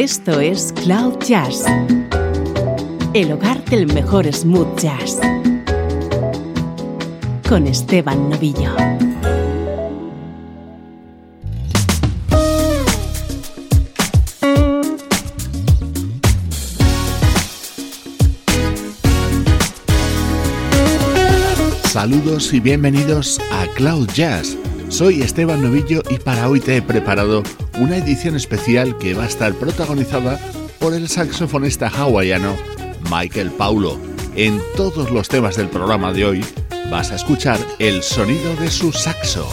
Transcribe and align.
Esto 0.00 0.38
es 0.38 0.72
Cloud 0.84 1.18
Jazz, 1.26 1.64
el 3.14 3.32
hogar 3.32 3.64
del 3.64 3.92
mejor 3.92 4.32
smooth 4.32 4.78
jazz, 4.78 5.18
con 7.48 7.66
Esteban 7.66 8.30
Novillo. 8.30 8.76
Saludos 21.86 22.54
y 22.54 22.60
bienvenidos 22.60 23.40
a 23.50 23.66
Cloud 23.74 24.08
Jazz. 24.14 24.56
Soy 24.90 25.22
Esteban 25.22 25.60
Novillo 25.60 26.02
y 26.08 26.18
para 26.18 26.48
hoy 26.48 26.60
te 26.60 26.76
he 26.76 26.82
preparado 26.82 27.42
una 27.78 27.96
edición 27.96 28.36
especial 28.36 28.96
que 28.98 29.14
va 29.14 29.24
a 29.24 29.28
estar 29.28 29.54
protagonizada 29.54 30.38
por 30.78 30.94
el 30.94 31.08
saxofonista 31.08 31.88
hawaiano 31.88 32.56
Michael 33.10 33.50
Paulo. 33.52 33.98
En 34.34 34.60
todos 34.76 35.10
los 35.10 35.28
temas 35.28 35.56
del 35.56 35.68
programa 35.68 36.12
de 36.12 36.24
hoy 36.24 36.44
vas 36.90 37.12
a 37.12 37.16
escuchar 37.16 37.58
el 37.78 38.02
sonido 38.02 38.54
de 38.56 38.70
su 38.70 38.92
saxo. 38.92 39.48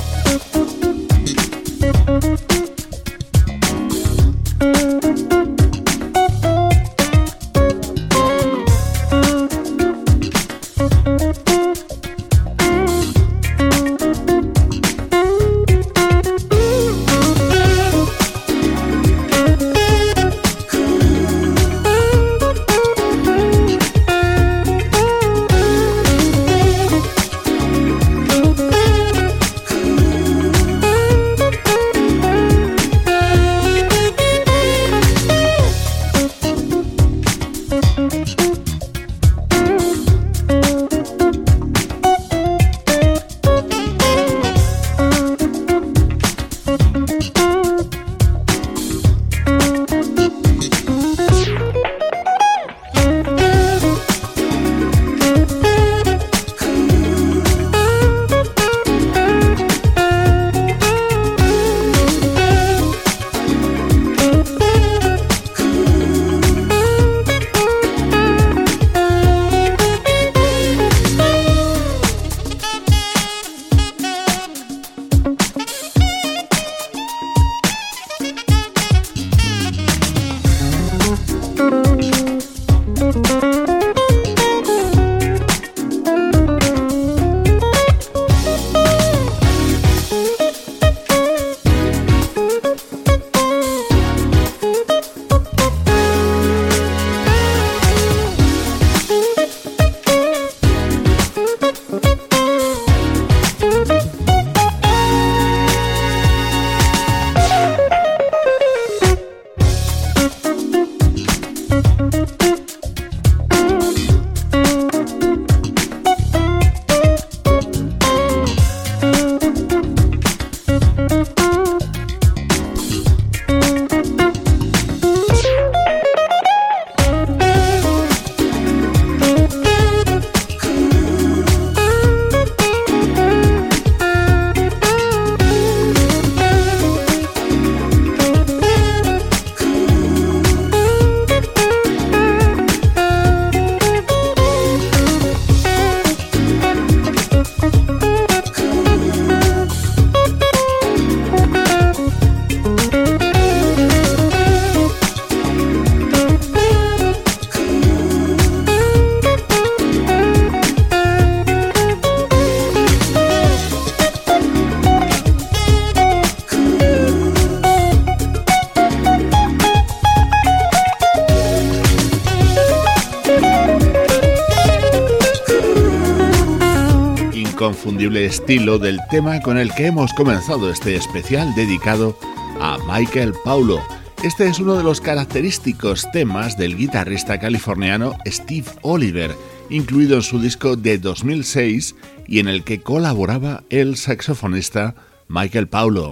Estilo 178.16 178.80
del 178.80 179.00
tema 179.10 179.40
con 179.40 179.58
el 179.58 179.74
que 179.74 179.86
hemos 179.86 180.14
comenzado 180.14 180.70
este 180.70 180.96
especial 180.96 181.56
dedicado 181.56 182.18
a 182.60 182.78
Michael 182.86 183.34
Paulo. 183.46 183.82
Este 184.24 184.48
es 184.48 184.60
uno 184.60 184.76
de 184.76 184.84
los 184.84 185.00
característicos 185.00 186.06
temas 186.12 186.58
del 186.58 186.76
guitarrista 186.76 187.40
californiano 187.40 188.18
Steve 188.26 188.68
Oliver, 188.82 189.34
incluido 189.70 190.18
en 190.18 190.24
su 190.24 190.40
disco 190.40 190.76
de 190.76 190.98
2006 190.98 191.96
y 192.28 192.40
en 192.40 192.50
el 192.50 192.64
que 192.64 192.82
colaboraba 192.82 193.64
el 193.70 193.96
saxofonista 193.96 194.96
Michael 195.30 195.70
Paulo. 195.70 196.12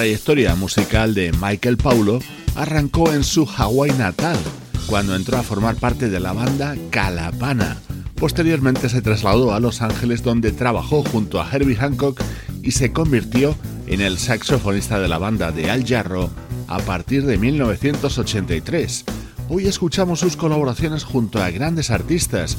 Trayectoria 0.00 0.54
musical 0.54 1.12
de 1.12 1.30
Michael 1.42 1.76
Paulo 1.76 2.20
arrancó 2.54 3.12
en 3.12 3.22
su 3.22 3.44
Hawái 3.44 3.90
natal, 3.98 4.38
cuando 4.86 5.14
entró 5.14 5.36
a 5.36 5.42
formar 5.42 5.76
parte 5.76 6.08
de 6.08 6.18
la 6.18 6.32
banda 6.32 6.74
Calapana. 6.88 7.76
Posteriormente 8.14 8.88
se 8.88 9.02
trasladó 9.02 9.52
a 9.52 9.60
Los 9.60 9.82
Ángeles 9.82 10.22
donde 10.22 10.52
trabajó 10.52 11.02
junto 11.02 11.38
a 11.38 11.46
Herbie 11.52 11.76
Hancock 11.76 12.18
y 12.62 12.70
se 12.70 12.92
convirtió 12.92 13.54
en 13.88 14.00
el 14.00 14.16
saxofonista 14.16 14.98
de 14.98 15.08
la 15.08 15.18
banda 15.18 15.52
de 15.52 15.70
Al 15.70 15.86
Jarro 15.86 16.30
a 16.66 16.78
partir 16.78 17.26
de 17.26 17.36
1983. 17.36 19.04
Hoy 19.50 19.66
escuchamos 19.66 20.20
sus 20.20 20.34
colaboraciones 20.34 21.04
junto 21.04 21.42
a 21.42 21.50
grandes 21.50 21.90
artistas, 21.90 22.56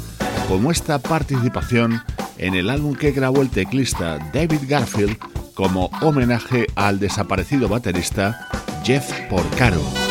como 0.47 0.69
esta 0.69 0.99
participación 0.99 2.03
en 2.37 2.53
el 2.53 2.69
álbum 2.69 2.93
que 2.93 3.11
grabó 3.13 3.41
el 3.41 3.49
teclista 3.49 4.19
David 4.31 4.59
Garfield 4.67 5.17
como 5.53 5.89
homenaje 6.01 6.67
al 6.75 6.99
desaparecido 6.99 7.67
baterista 7.67 8.47
Jeff 8.83 9.11
Porcaro. 9.29 10.10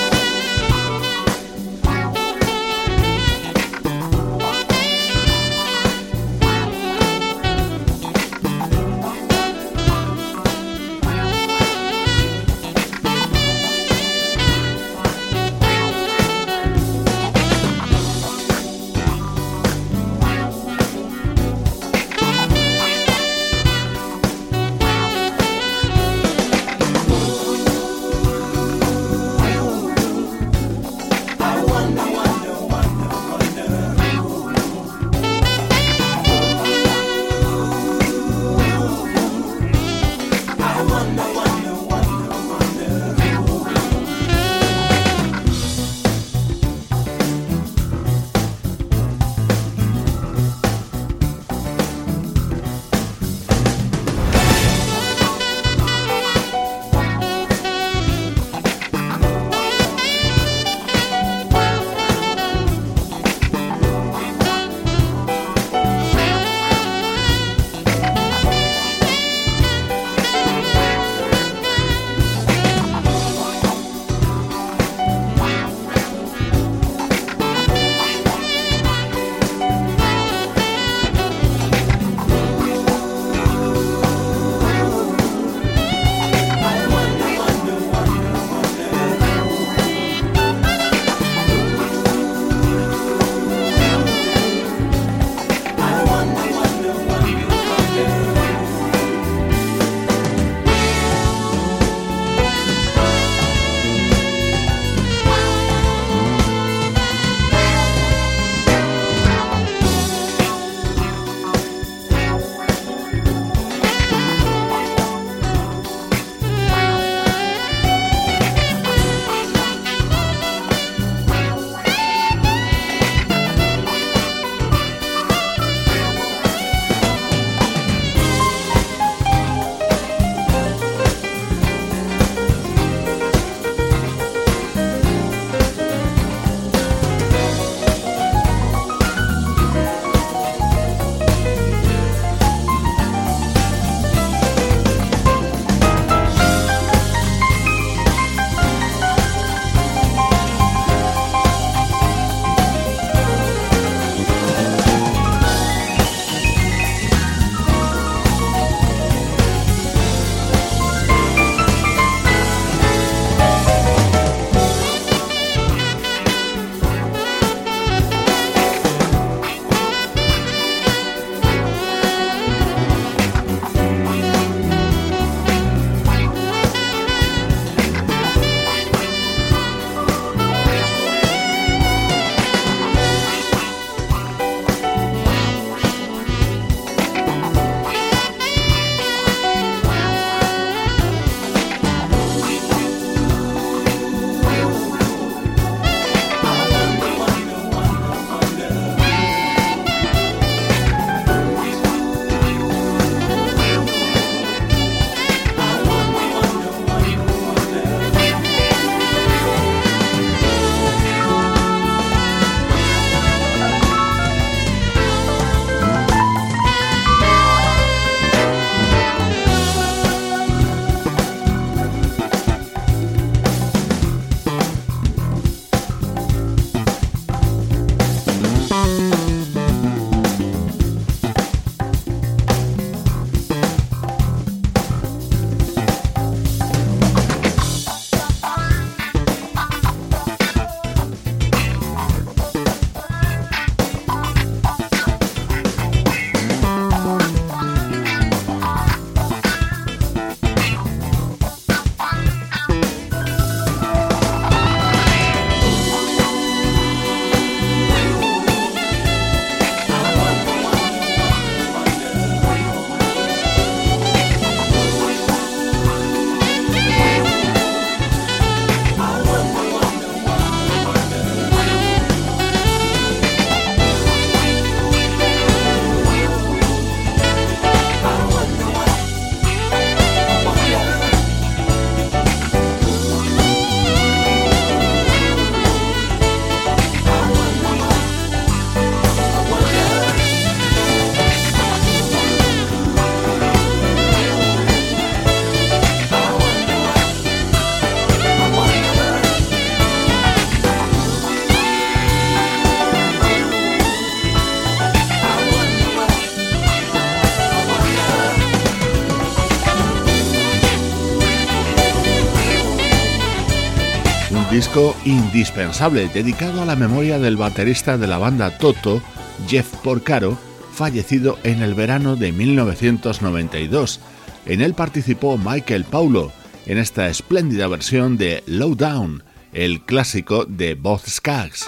indispensable 315.10 316.08
dedicado 316.08 316.62
a 316.62 316.64
la 316.64 316.76
memoria 316.76 317.18
del 317.18 317.36
baterista 317.36 317.98
de 317.98 318.06
la 318.06 318.18
banda 318.18 318.56
Toto, 318.58 319.02
Jeff 319.48 319.66
Porcaro, 319.82 320.38
fallecido 320.72 321.38
en 321.42 321.62
el 321.62 321.74
verano 321.74 322.16
de 322.16 322.32
1992. 322.32 324.00
En 324.46 324.60
él 324.60 324.74
participó 324.74 325.36
Michael 325.36 325.84
Paulo 325.84 326.32
en 326.66 326.78
esta 326.78 327.08
espléndida 327.08 327.66
versión 327.66 328.16
de 328.16 328.44
Low 328.46 328.76
Down, 328.76 329.24
el 329.52 329.82
clásico 329.82 330.44
de 330.44 330.74
Both 330.74 331.08
Skaggs. 331.08 331.66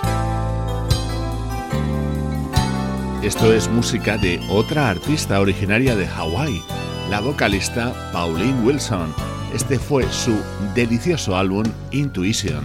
Esto 3.23 3.53
es 3.53 3.69
música 3.69 4.19
de 4.19 4.41
otra 4.51 4.89
artista 4.89 5.41
originaria 5.41 5.97
de 5.97 6.07
Hawái, 6.07 6.63
la 7.11 7.21
vocalista 7.21 7.93
Pauline 8.13 8.61
Wilson. 8.63 9.13
Este 9.53 9.79
fue 9.79 10.11
su 10.11 10.41
delicioso 10.75 11.37
álbum 11.37 11.65
Intuition. 11.91 12.65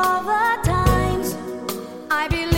all 0.00 0.22
the 0.22 0.60
times 0.62 1.36
I 2.10 2.28
believe. 2.28 2.49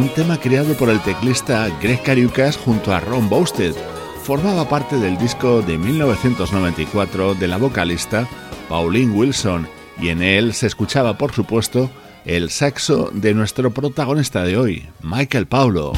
un 0.00 0.08
tema 0.08 0.40
creado 0.40 0.74
por 0.74 0.88
el 0.88 0.98
teclista 1.02 1.68
Greg 1.82 2.02
Cariucas 2.02 2.56
junto 2.56 2.92
a 2.94 3.00
Ron 3.00 3.28
Boasted. 3.28 3.74
Formaba 4.22 4.66
parte 4.66 4.96
del 4.96 5.18
disco 5.18 5.60
de 5.60 5.76
1994 5.76 7.34
de 7.34 7.46
la 7.46 7.58
vocalista 7.58 8.26
Pauline 8.70 9.12
Wilson 9.12 9.68
y 10.00 10.08
en 10.08 10.22
él 10.22 10.54
se 10.54 10.68
escuchaba, 10.68 11.18
por 11.18 11.32
supuesto, 11.32 11.90
el 12.24 12.48
saxo 12.48 13.10
de 13.12 13.34
nuestro 13.34 13.72
protagonista 13.72 14.42
de 14.42 14.56
hoy, 14.56 14.88
Michael 15.02 15.46
Paulo. 15.46 15.92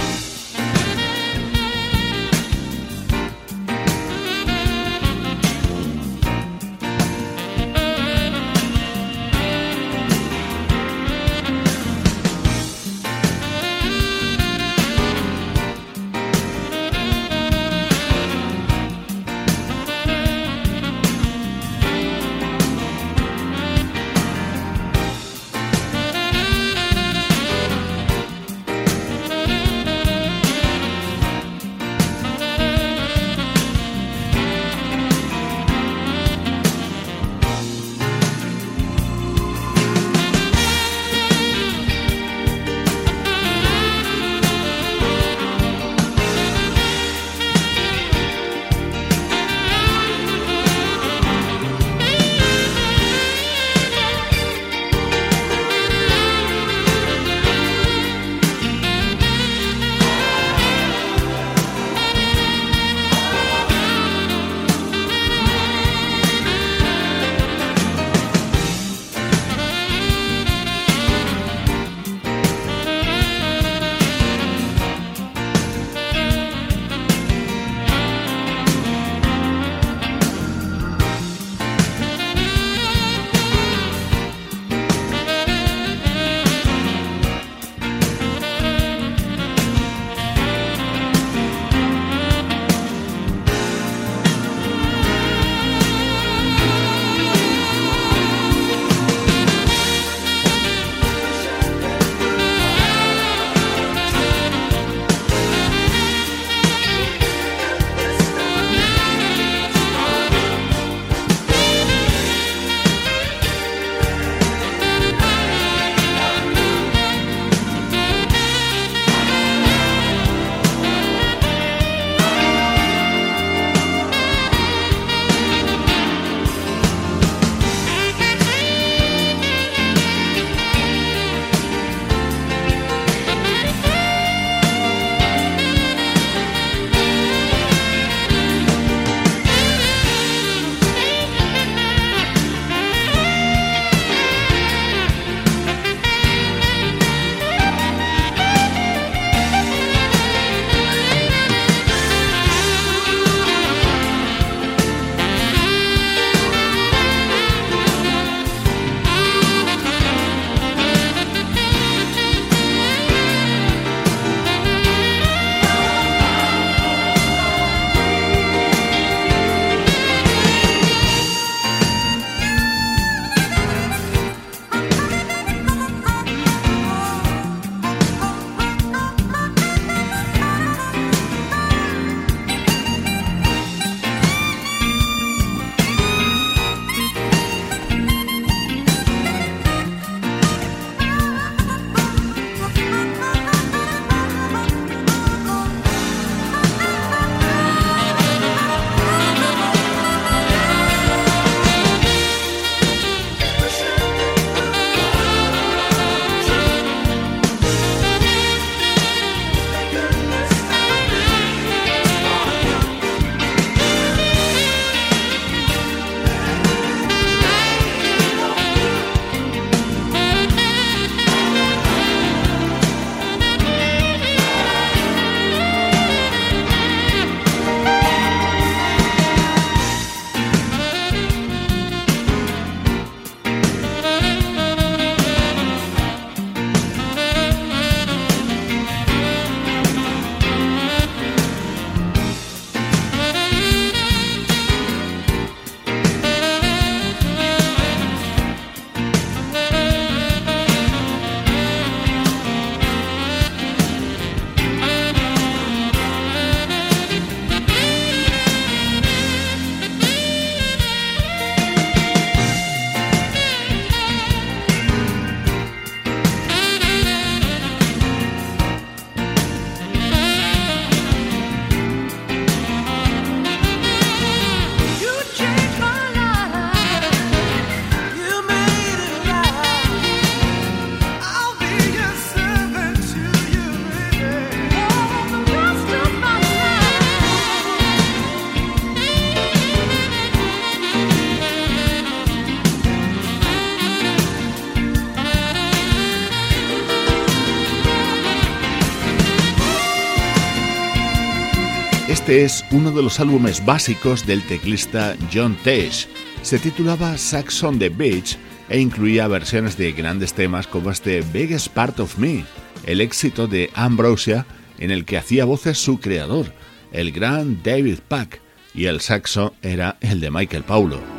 Este 302.33 302.45
es 302.45 302.64
uno 302.71 302.90
de 302.92 303.03
los 303.03 303.21
álbumes 303.21 303.62
básicos 303.62 304.27
del 304.27 304.42
teclista 304.47 305.14
John 305.31 305.55
Tesh. 305.64 306.09
Se 306.40 306.59
titulaba 306.59 307.18
Sax 307.18 307.62
on 307.62 307.79
the 307.79 307.90
Beach 307.90 308.38
e 308.71 308.81
incluía 308.81 309.29
versiones 309.29 309.77
de 309.77 309.92
grandes 309.92 310.33
temas 310.33 310.66
como 310.66 310.90
este 310.90 311.21
Biggest 311.31 311.68
Part 311.68 312.01
of 312.01 312.16
Me, 312.16 312.47
el 312.87 313.03
éxito 313.03 313.47
de 313.49 313.68
Ambrosia 313.75 314.47
en 314.79 314.90
el 314.90 315.05
que 315.05 315.18
hacía 315.18 315.45
voces 315.45 315.77
su 315.77 316.01
creador, 316.01 316.55
el 316.90 317.12
gran 317.12 317.62
David 317.62 317.99
Pack, 318.09 318.40
y 318.73 318.87
el 318.87 319.03
saxo 319.03 319.53
era 319.61 319.99
el 320.01 320.21
de 320.21 320.31
Michael 320.31 320.62
Paulo. 320.62 321.12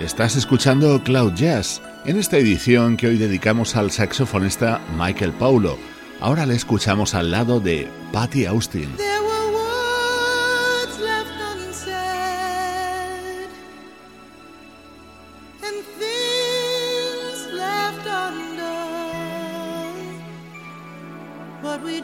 Estás 0.00 0.34
escuchando 0.34 1.00
Cloud 1.04 1.34
Jazz 1.34 1.80
en 2.04 2.18
esta 2.18 2.36
edición 2.36 2.96
que 2.96 3.06
hoy 3.06 3.16
dedicamos 3.16 3.76
al 3.76 3.92
saxofonista 3.92 4.80
Michael 4.98 5.32
Paulo. 5.32 5.78
Ahora 6.20 6.46
le 6.46 6.56
escuchamos 6.56 7.14
al 7.14 7.30
lado 7.30 7.60
de 7.60 7.88
Patty 8.12 8.46
Austin. 8.46 8.90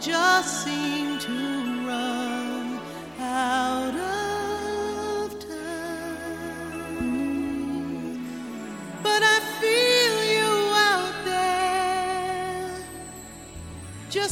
just 0.03 0.66
to 0.66 1.29
run 1.87 2.81
out 3.20 3.94
of 3.94 4.19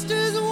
just 0.04 0.47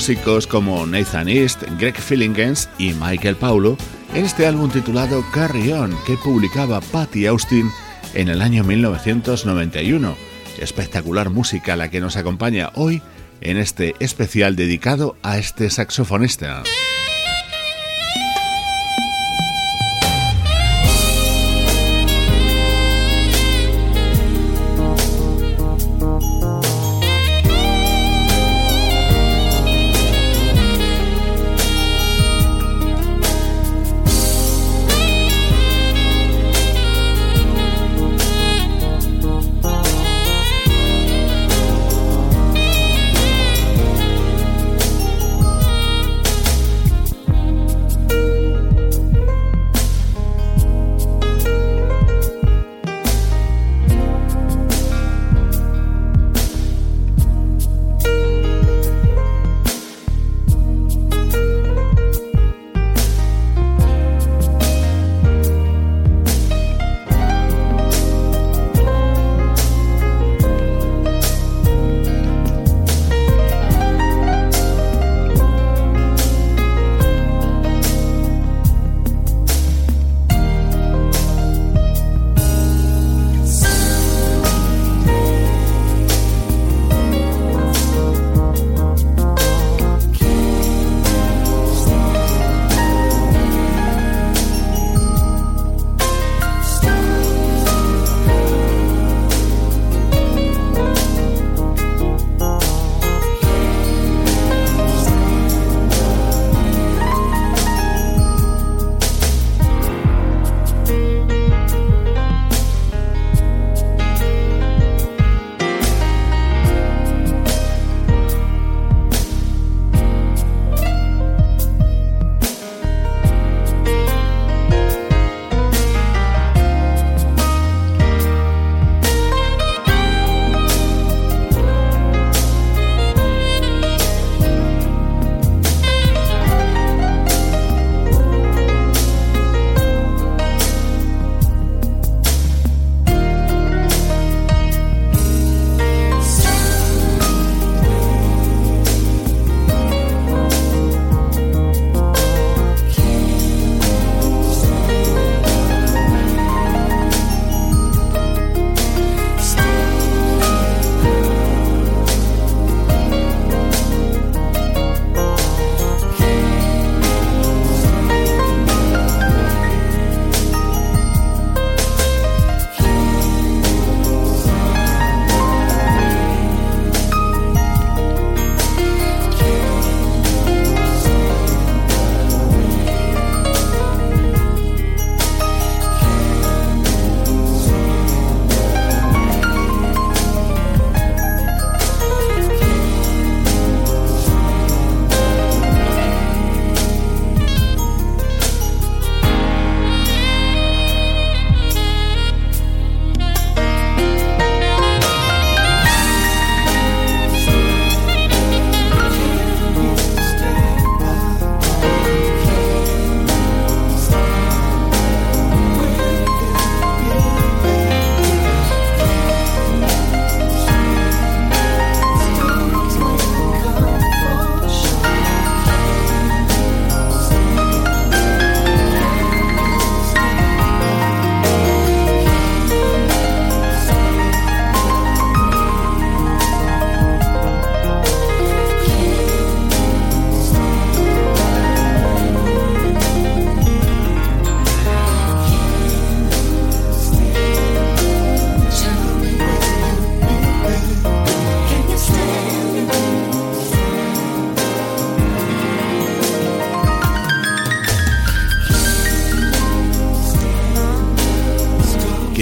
músicos 0.00 0.46
como 0.46 0.86
Nathan 0.86 1.28
East, 1.28 1.62
Greg 1.78 1.94
Fillingens 1.94 2.70
y 2.78 2.94
Michael 2.94 3.36
Paulo 3.36 3.76
en 4.14 4.24
este 4.24 4.46
álbum 4.46 4.70
titulado 4.70 5.22
Carry 5.30 5.72
On 5.72 5.94
que 6.06 6.16
publicaba 6.16 6.80
Patty 6.80 7.26
Austin 7.26 7.70
en 8.14 8.30
el 8.30 8.40
año 8.40 8.64
1991. 8.64 10.16
Espectacular 10.58 11.28
música 11.28 11.76
la 11.76 11.90
que 11.90 12.00
nos 12.00 12.16
acompaña 12.16 12.70
hoy 12.76 13.02
en 13.42 13.58
este 13.58 13.94
especial 14.00 14.56
dedicado 14.56 15.18
a 15.22 15.36
este 15.36 15.68
saxofonista. 15.68 16.62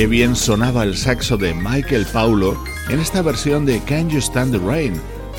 Bien 0.08 0.36
sonaba 0.36 0.84
el 0.84 0.96
saxo 0.96 1.36
de 1.36 1.52
Michael 1.52 2.06
Paulo 2.12 2.56
en 2.88 2.98
esta 2.98 3.20
versión 3.20 3.66
de 3.66 3.80
Can 3.80 4.08
You 4.08 4.18
Stand 4.18 4.52
the 4.52 4.58
Rain, 4.58 4.94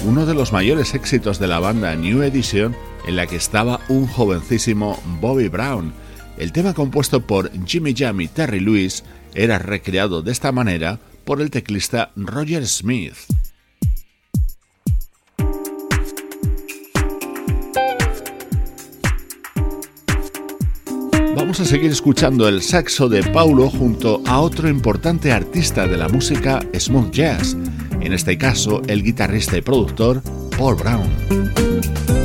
uno 0.06 0.26
de 0.28 0.36
los 0.36 0.54
mayores 0.54 0.94
éxitos 0.94 1.40
de 1.40 1.48
la 1.48 1.60
banda 1.60 1.96
New 1.96 2.22
Edition 2.22 2.76
en 3.08 3.16
la 3.16 3.26
que 3.26 3.36
estaba 3.36 3.80
un 3.90 4.06
jovencísimo 4.06 5.02
Bobby 5.20 5.48
Brown. 5.48 5.92
El 6.38 6.52
tema 6.52 6.74
compuesto 6.74 7.22
por 7.26 7.52
Jimmy 7.66 7.96
Jam 7.98 8.22
y 8.22 8.28
Terry 8.28 8.60
Lewis 8.60 9.04
era 9.34 9.58
recreado 9.58 10.22
de 10.22 10.32
esta 10.32 10.52
manera 10.52 11.00
por 11.26 11.42
el 11.42 11.50
teclista 11.50 12.12
Roger 12.16 12.68
Smith. 12.68 13.16
Vamos 21.50 21.62
a 21.62 21.66
seguir 21.66 21.90
escuchando 21.90 22.48
el 22.48 22.62
saxo 22.62 23.10
de 23.10 23.24
Paulo 23.24 23.72
junto 23.72 24.22
a 24.28 24.40
otro 24.40 24.70
importante 24.70 25.32
artista 25.32 25.88
de 25.88 25.98
la 25.98 26.08
música 26.08 26.60
smooth 26.78 27.10
jazz, 27.10 27.58
en 28.02 28.14
este 28.14 28.38
caso 28.38 28.84
el 28.86 29.02
guitarrista 29.02 29.58
y 29.58 29.62
productor 29.62 30.22
Paul 30.56 30.76
Brown. 30.76 32.19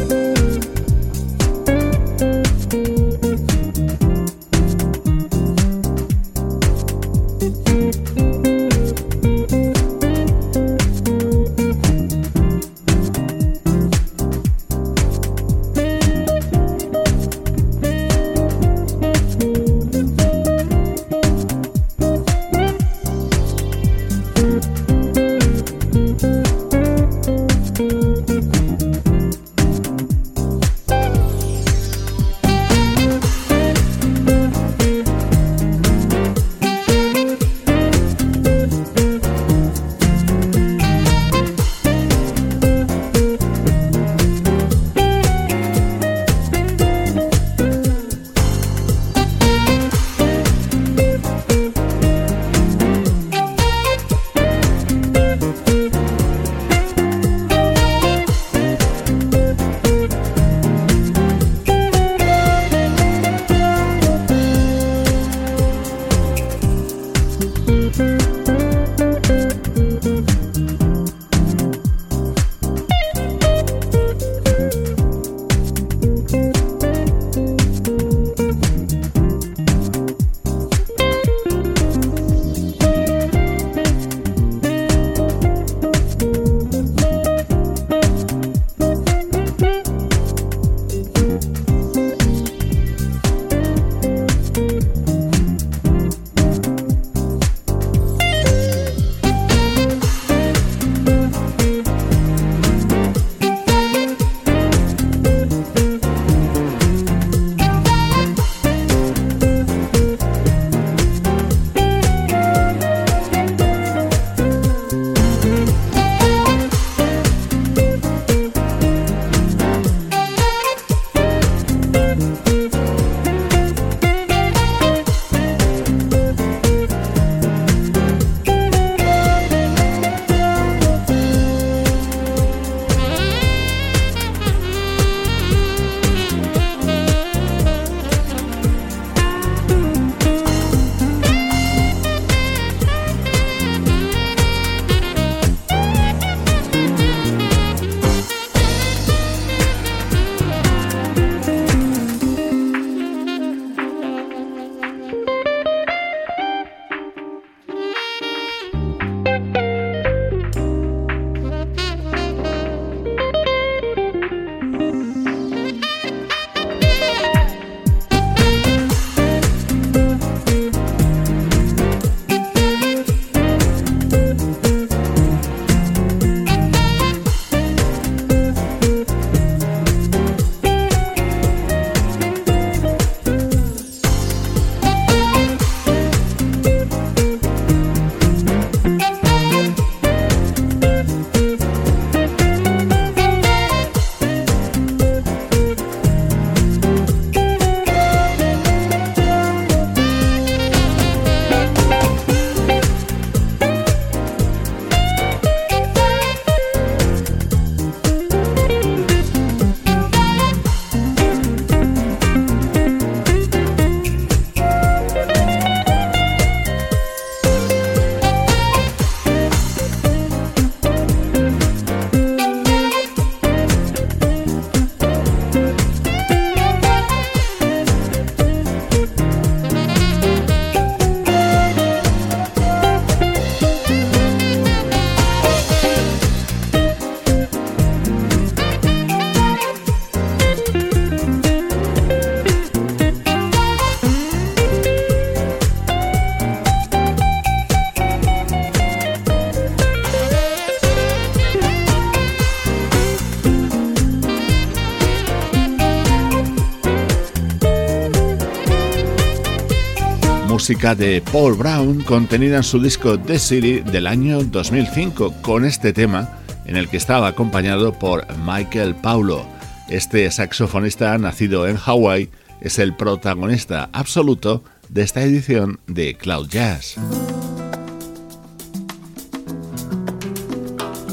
Música 260.65 260.94
de 260.94 261.21
Paul 261.31 261.56
Brown 261.56 262.02
contenida 262.04 262.56
en 262.56 262.62
su 262.62 262.81
disco 262.81 263.21
The 263.21 263.38
City 263.38 263.81
del 263.81 264.06
año 264.06 264.42
2005, 264.42 265.35
con 265.42 265.67
este 265.67 265.92
tema 265.92 266.38
en 266.65 266.77
el 266.77 266.88
que 266.88 266.96
estaba 266.96 267.29
acompañado 267.29 267.92
por 267.92 268.27
Michael 268.38 268.94
Paulo. 268.94 269.44
Este 269.90 270.31
saxofonista 270.31 271.19
nacido 271.19 271.69
en 271.69 271.77
Hawái 271.77 272.31
es 272.62 272.79
el 272.79 272.96
protagonista 272.96 273.90
absoluto 273.92 274.65
de 274.88 275.02
esta 275.02 275.21
edición 275.21 275.81
de 275.87 276.17
Cloud 276.17 276.48
Jazz. 276.48 276.94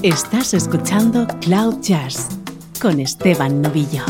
Estás 0.02 0.54
escuchando 0.54 1.28
Cloud 1.42 1.82
Jazz 1.82 2.30
con 2.80 3.02
Esteban 3.02 3.62
Novillo. 3.62 4.06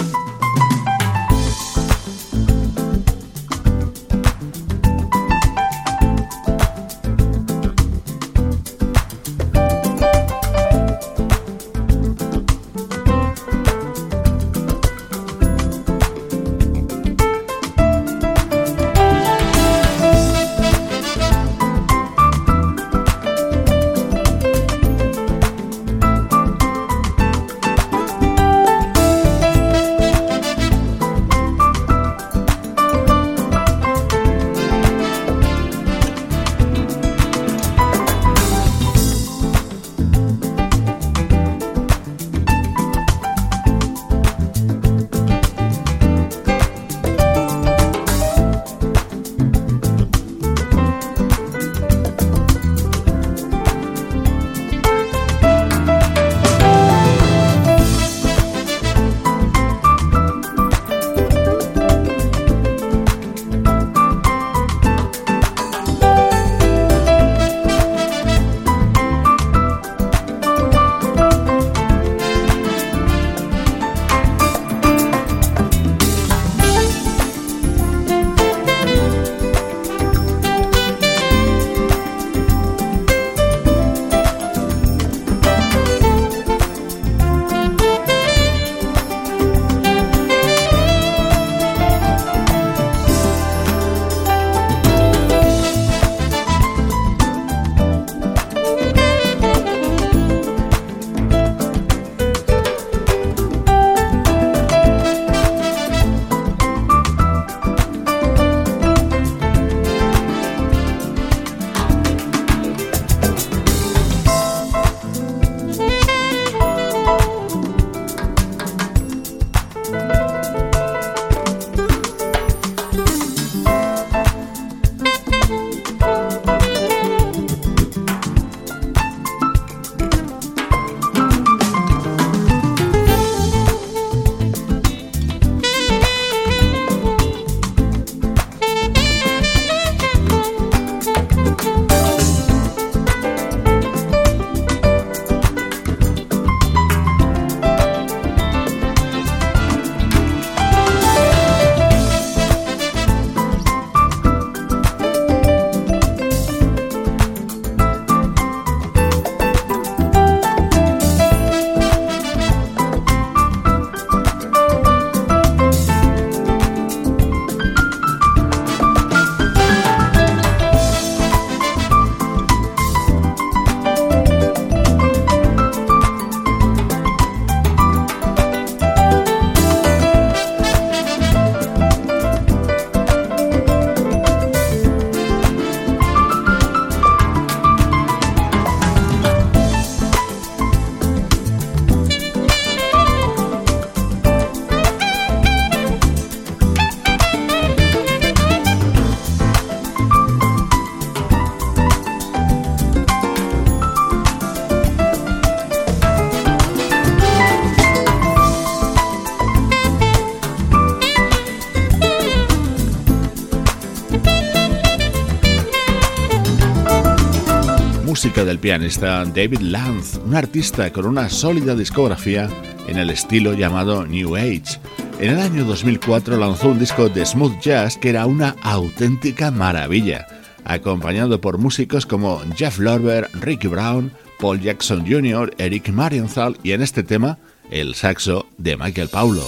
Del 218.46 218.60
pianista 218.60 219.24
David 219.26 219.60
Lanz, 219.60 220.18
un 220.26 220.36
artista 220.36 220.92
con 220.92 221.06
una 221.06 221.30
sólida 221.30 221.76
discografía 221.76 222.50
en 222.88 222.98
el 222.98 223.10
estilo 223.10 223.54
llamado 223.54 224.06
New 224.06 224.36
Age. 224.36 224.80
En 225.20 225.32
el 225.32 225.40
año 225.40 225.66
2004 225.66 226.38
lanzó 226.38 226.70
un 226.70 226.80
disco 226.80 227.10
de 227.10 227.26
smooth 227.26 227.60
jazz 227.62 227.98
que 227.98 228.10
era 228.10 228.26
una 228.26 228.56
auténtica 228.64 229.52
maravilla, 229.52 230.28
acompañado 230.66 231.40
por 231.40 231.58
músicos 231.58 232.06
como 232.06 232.42
Jeff 232.56 232.80
Lorber, 232.80 233.30
Ricky 233.40 233.68
Brown, 233.68 234.12
Paul 234.40 234.60
Jackson 234.60 235.06
Jr., 235.06 235.54
Eric 235.58 235.90
Marienthal 235.90 236.58
y 236.64 236.72
en 236.72 236.82
este 236.82 237.04
tema 237.04 237.38
el 237.70 237.96
saxo 237.96 238.48
de 238.58 238.76
Michael 238.76 239.10
Paulo. 239.10 239.46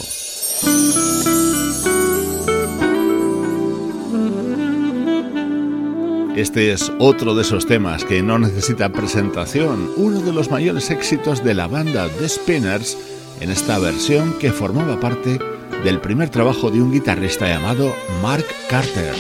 Este 6.44 6.74
es 6.74 6.92
otro 7.00 7.36
de 7.36 7.44
esos 7.44 7.66
temas 7.66 8.04
que 8.04 8.22
no 8.22 8.38
necesita 8.38 8.90
presentación, 8.90 9.90
uno 9.96 10.20
de 10.20 10.34
los 10.34 10.52
mayores 10.52 10.90
éxitos 10.90 11.42
de 11.42 11.54
la 11.54 11.68
banda 11.68 12.10
The 12.20 12.28
Spinners 12.28 12.98
en 13.40 13.50
esta 13.50 13.80
versión 13.80 14.34
que 14.40 14.52
formaba 14.52 15.00
parte 15.00 15.40
del 15.86 16.02
primer 16.02 16.28
trabajo 16.28 16.70
de 16.70 16.82
un 16.82 16.92
guitarrista 16.92 17.48
llamado 17.48 17.96
Mark 18.22 18.46
Carter. 18.70 19.14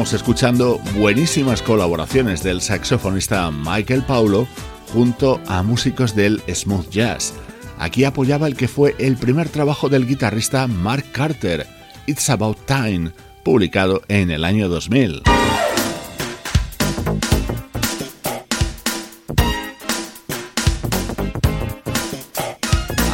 Escuchando 0.00 0.78
buenísimas 0.96 1.60
colaboraciones 1.60 2.42
del 2.42 2.62
saxofonista 2.62 3.50
Michael 3.50 4.02
Paulo 4.02 4.48
junto 4.94 5.42
a 5.46 5.62
músicos 5.62 6.14
del 6.14 6.42
smooth 6.52 6.88
jazz. 6.88 7.34
Aquí 7.78 8.04
apoyaba 8.04 8.46
el 8.46 8.56
que 8.56 8.66
fue 8.66 8.96
el 8.98 9.18
primer 9.18 9.50
trabajo 9.50 9.90
del 9.90 10.06
guitarrista 10.06 10.66
Mark 10.66 11.04
Carter, 11.12 11.66
It's 12.06 12.30
About 12.30 12.56
Time, 12.64 13.10
publicado 13.44 14.00
en 14.08 14.30
el 14.30 14.44
año 14.44 14.70
2000. 14.70 15.22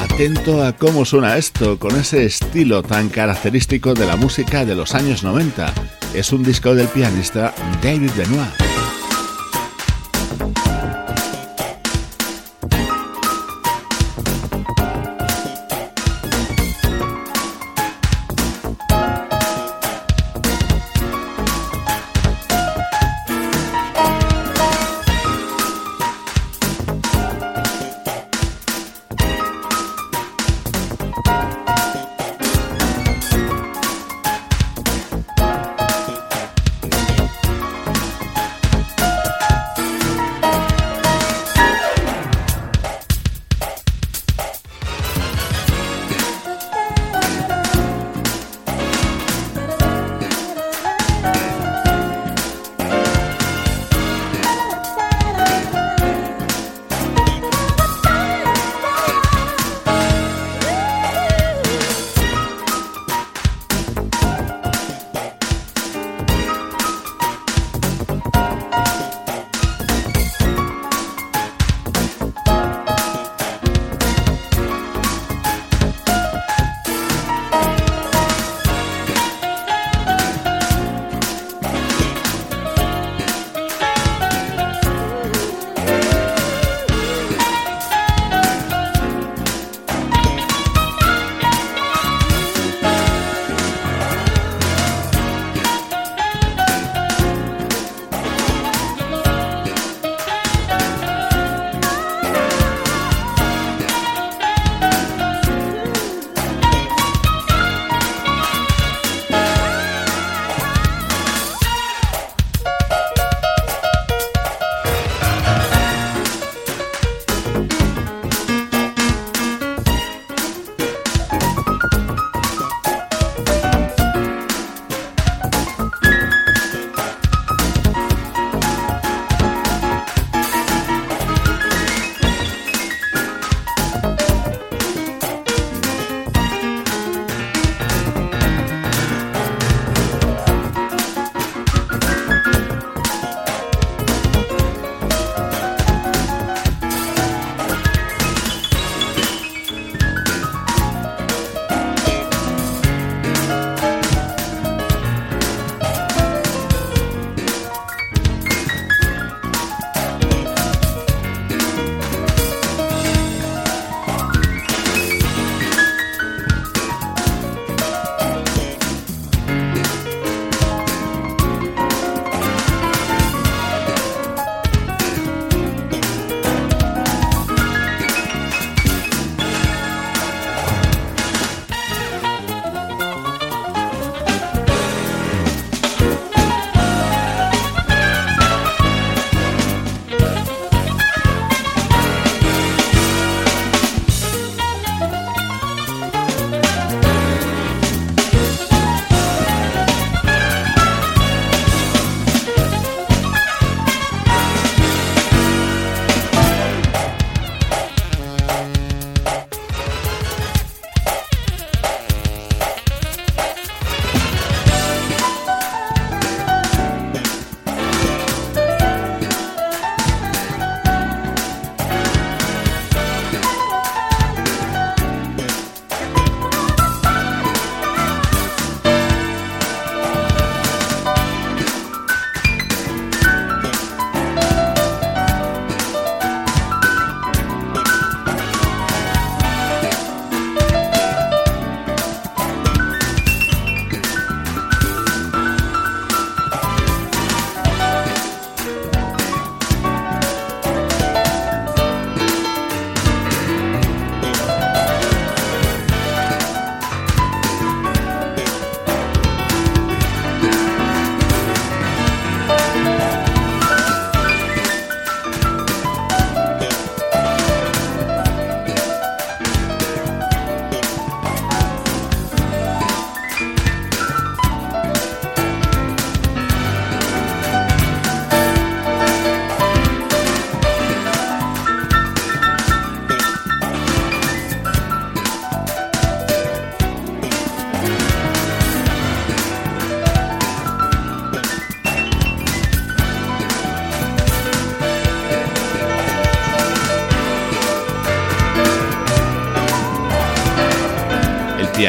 Atento 0.05 0.65
a 0.65 0.73
cómo 0.73 1.05
suena 1.05 1.37
esto, 1.37 1.81
con 1.81 1.97
ese 1.97 2.25
estilo 2.25 2.85
tan 2.85 3.09
característico 3.09 3.93
de 3.93 4.07
la 4.07 4.15
música 4.15 4.65
de 4.65 4.77
los 4.77 4.95
años 4.95 5.25
90. 5.25 5.96
Es 6.17 6.33
un 6.33 6.43
disco 6.43 6.75
del 6.75 6.89
pianista 6.89 7.55
David 7.83 8.11
Benoit. 8.17 8.76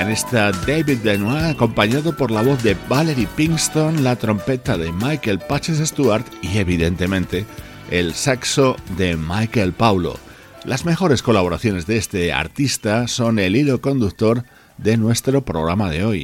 Pianista 0.07 0.53
David 0.65 0.99
Benoit, 1.03 1.43
acompañado 1.43 2.15
por 2.15 2.31
la 2.31 2.41
voz 2.41 2.63
de 2.63 2.77
Valerie 2.87 3.27
Pinkston, 3.35 4.05
la 4.05 4.15
trompeta 4.15 4.77
de 4.77 4.89
Michael 4.93 5.39
Patches 5.39 5.85
Stewart 5.85 6.23
y, 6.41 6.59
evidentemente, 6.59 7.45
el 7.91 8.13
saxo 8.13 8.77
de 8.95 9.17
Michael 9.17 9.73
Paulo. 9.73 10.17
Las 10.63 10.85
mejores 10.85 11.21
colaboraciones 11.21 11.87
de 11.87 11.97
este 11.97 12.31
artista 12.31 13.09
son 13.09 13.37
el 13.37 13.57
hilo 13.57 13.81
conductor 13.81 14.45
de 14.77 14.95
nuestro 14.95 15.43
programa 15.43 15.89
de 15.89 16.05
hoy. 16.05 16.23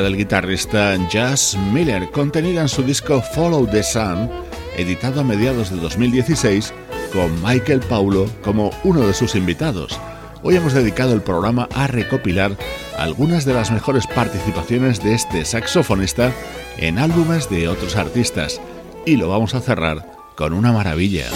Del 0.00 0.16
guitarrista 0.16 0.96
Jazz 1.10 1.54
Miller, 1.70 2.10
contenida 2.10 2.62
en 2.62 2.68
su 2.68 2.82
disco 2.82 3.20
Follow 3.20 3.66
the 3.66 3.82
Sun, 3.82 4.30
editado 4.78 5.20
a 5.20 5.24
mediados 5.24 5.70
de 5.70 5.76
2016, 5.76 6.72
con 7.12 7.42
Michael 7.42 7.80
Paulo 7.80 8.26
como 8.42 8.70
uno 8.84 9.06
de 9.06 9.12
sus 9.12 9.34
invitados. 9.34 10.00
Hoy 10.42 10.56
hemos 10.56 10.72
dedicado 10.72 11.12
el 11.12 11.20
programa 11.20 11.68
a 11.74 11.88
recopilar 11.88 12.56
algunas 12.96 13.44
de 13.44 13.52
las 13.52 13.70
mejores 13.70 14.06
participaciones 14.06 15.02
de 15.02 15.14
este 15.14 15.44
saxofonista 15.44 16.32
en 16.78 16.98
álbumes 16.98 17.50
de 17.50 17.68
otros 17.68 17.96
artistas, 17.96 18.62
y 19.04 19.16
lo 19.16 19.28
vamos 19.28 19.54
a 19.54 19.60
cerrar 19.60 20.10
con 20.36 20.54
una 20.54 20.72
maravilla. 20.72 21.26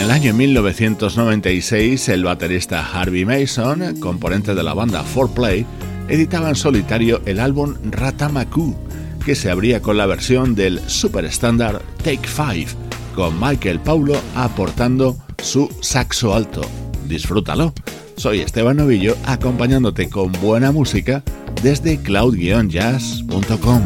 En 0.00 0.06
el 0.06 0.12
año 0.12 0.32
1996, 0.32 2.08
el 2.08 2.24
baterista 2.24 2.80
Harvey 2.90 3.26
Mason, 3.26 4.00
componente 4.00 4.54
de 4.54 4.62
la 4.62 4.72
banda 4.72 5.04
4Play, 5.04 5.66
editaba 6.08 6.48
en 6.48 6.54
solitario 6.54 7.20
el 7.26 7.38
álbum 7.38 7.74
Ratamaku, 7.84 8.74
que 9.22 9.34
se 9.34 9.50
abría 9.50 9.82
con 9.82 9.98
la 9.98 10.06
versión 10.06 10.54
del 10.54 10.80
super 10.88 11.26
estándar 11.26 11.82
Take 11.98 12.26
5, 12.26 12.70
con 13.14 13.38
Michael 13.38 13.78
Paulo 13.80 14.18
aportando 14.34 15.18
su 15.42 15.68
saxo 15.82 16.34
alto. 16.34 16.62
Disfrútalo. 17.06 17.74
Soy 18.16 18.40
Esteban 18.40 18.78
Novillo 18.78 19.18
acompañándote 19.26 20.08
con 20.08 20.32
buena 20.32 20.72
música 20.72 21.22
desde 21.62 21.98
cloud-jazz.com. 21.98 23.82